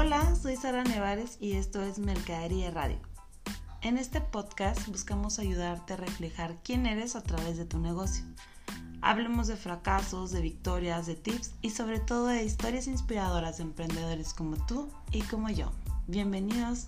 Hola, 0.00 0.36
soy 0.36 0.54
Sara 0.54 0.84
Nevares 0.84 1.38
y 1.40 1.54
esto 1.54 1.82
es 1.82 1.98
Mercadería 1.98 2.70
Radio. 2.70 3.00
En 3.82 3.98
este 3.98 4.20
podcast 4.20 4.86
buscamos 4.86 5.40
ayudarte 5.40 5.94
a 5.94 5.96
reflejar 5.96 6.54
quién 6.62 6.86
eres 6.86 7.16
a 7.16 7.22
través 7.24 7.56
de 7.56 7.64
tu 7.64 7.80
negocio. 7.80 8.24
Hablemos 9.02 9.48
de 9.48 9.56
fracasos, 9.56 10.30
de 10.30 10.40
victorias, 10.40 11.06
de 11.06 11.16
tips 11.16 11.52
y 11.62 11.70
sobre 11.70 11.98
todo 11.98 12.28
de 12.28 12.44
historias 12.44 12.86
inspiradoras 12.86 13.56
de 13.56 13.64
emprendedores 13.64 14.34
como 14.34 14.56
tú 14.66 14.88
y 15.10 15.22
como 15.22 15.50
yo. 15.50 15.72
Bienvenidos. 16.06 16.86